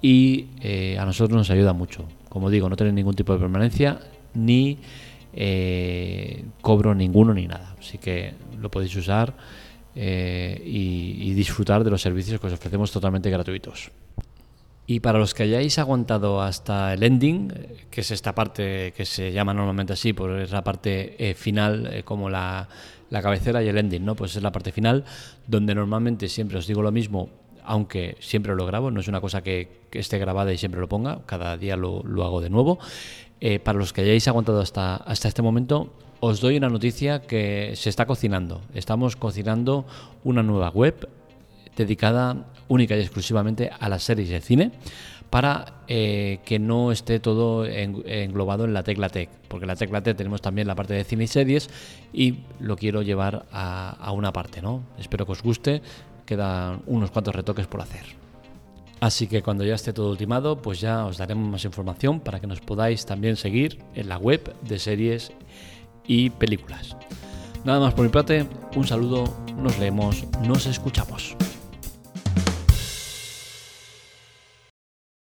y 0.01 0.47
eh, 0.61 0.97
a 0.97 1.05
nosotros 1.05 1.37
nos 1.37 1.51
ayuda 1.51 1.73
mucho. 1.73 2.07
Como 2.27 2.49
digo, 2.49 2.69
no 2.69 2.75
tenéis 2.75 2.95
ningún 2.95 3.13
tipo 3.13 3.33
de 3.33 3.39
permanencia 3.39 3.99
ni 4.33 4.79
cobro 6.63 6.95
ninguno 6.95 7.35
ni 7.35 7.45
nada. 7.45 7.75
Así 7.79 7.99
que 7.99 8.33
lo 8.59 8.71
podéis 8.71 8.95
usar 8.95 9.35
eh, 10.01 10.61
y, 10.65 11.33
disfrutar 11.33 11.83
de 11.83 11.89
los 11.89 12.01
servicios 12.01 12.39
que 12.39 12.47
os 12.47 12.53
ofrecemos 12.53 12.89
totalmente 12.89 13.29
gratuitos. 13.29 13.91
Y 14.87 15.01
para 15.01 15.19
los 15.19 15.33
que 15.33 15.43
hayáis 15.43 15.77
aguantado 15.77 16.41
hasta 16.41 16.93
el 16.93 17.03
ending, 17.03 17.51
que 17.91 17.99
es 17.99 18.11
esta 18.11 18.33
parte 18.33 18.93
que 18.95 19.05
se 19.05 19.33
llama 19.33 19.53
normalmente 19.53 19.91
así, 19.91 20.13
pues 20.13 20.43
es 20.43 20.51
la 20.51 20.63
parte 20.63 21.15
eh, 21.19 21.33
final, 21.33 21.89
eh, 21.91 22.03
como 22.03 22.29
la, 22.29 22.69
cabecera 23.11 23.61
y 23.61 23.67
el 23.67 23.77
ending, 23.77 24.05
¿no? 24.05 24.15
Pues 24.15 24.37
es 24.37 24.41
la 24.41 24.53
parte 24.53 24.71
final, 24.71 25.03
donde 25.47 25.75
normalmente 25.75 26.29
siempre 26.29 26.57
os 26.57 26.65
digo 26.65 26.81
lo 26.81 26.93
mismo, 26.93 27.29
aunque 27.65 28.15
siempre 28.21 28.55
lo 28.55 28.65
grabo, 28.65 28.91
no 28.91 29.01
es 29.01 29.09
una 29.09 29.19
cosa 29.19 29.43
que, 29.43 29.79
esté 29.91 30.17
grabada 30.17 30.53
y 30.53 30.57
siempre 30.57 30.79
lo 30.79 30.87
ponga, 30.87 31.25
cada 31.25 31.57
día 31.57 31.75
lo, 31.75 32.03
hago 32.23 32.39
de 32.39 32.49
nuevo. 32.49 32.79
para 33.65 33.77
los 33.77 33.91
que 33.91 34.01
hayáis 34.01 34.29
aguantado 34.29 34.61
hasta, 34.61 34.95
hasta 34.95 35.27
este 35.27 35.41
momento, 35.41 35.91
os 36.19 36.41
doy 36.41 36.57
una 36.57 36.69
noticia 36.69 37.21
que 37.21 37.73
se 37.75 37.89
está 37.89 38.05
cocinando. 38.05 38.61
Estamos 38.73 39.15
cocinando 39.15 39.85
una 40.23 40.43
nueva 40.43 40.69
web 40.69 41.07
dedicada 41.75 42.47
única 42.67 42.97
y 42.97 42.99
exclusivamente 42.99 43.69
a 43.77 43.89
las 43.89 44.03
series 44.03 44.29
de 44.29 44.41
cine 44.41 44.71
para 45.29 45.83
eh, 45.87 46.39
que 46.43 46.59
no 46.59 46.91
esté 46.91 47.19
todo 47.19 47.65
englobado 47.65 48.65
en 48.65 48.73
la 48.73 48.83
tecla 48.83 49.09
tech, 49.09 49.29
porque 49.47 49.65
la 49.65 49.75
tecla 49.75 50.01
tech 50.01 50.17
tenemos 50.17 50.41
también 50.41 50.67
la 50.67 50.75
parte 50.75 50.95
de 50.95 51.03
cine 51.03 51.25
y 51.25 51.27
series 51.27 51.69
y 52.11 52.39
lo 52.59 52.75
quiero 52.75 53.01
llevar 53.03 53.45
a, 53.51 53.91
a 53.91 54.11
una 54.11 54.33
parte, 54.33 54.61
¿no? 54.61 54.83
Espero 54.97 55.25
que 55.25 55.33
os 55.33 55.43
guste, 55.43 55.81
quedan 56.25 56.81
unos 56.87 57.11
cuantos 57.11 57.35
retoques 57.35 57.67
por 57.67 57.81
hacer. 57.81 58.19
Así 58.99 59.27
que 59.27 59.41
cuando 59.41 59.63
ya 59.63 59.75
esté 59.75 59.93
todo 59.93 60.11
ultimado, 60.11 60.61
pues 60.61 60.81
ya 60.81 61.05
os 61.05 61.17
daremos 61.17 61.47
más 61.47 61.63
información 61.63 62.19
para 62.19 62.41
que 62.41 62.47
nos 62.47 62.59
podáis 62.59 63.05
también 63.05 63.37
seguir 63.37 63.79
en 63.95 64.09
la 64.09 64.17
web 64.17 64.53
de 64.61 64.77
series 64.77 65.31
y 66.09 66.31
películas. 66.31 66.97
Nada 67.63 67.79
más 67.79 67.93
por 67.93 68.03
mi 68.03 68.09
parte, 68.09 68.45
un 68.75 68.85
saludo, 68.85 69.33
nos 69.55 69.77
leemos, 69.79 70.25
nos 70.45 70.65
escuchamos. 70.65 71.37